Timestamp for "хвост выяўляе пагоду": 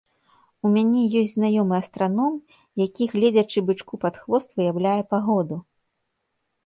4.23-5.55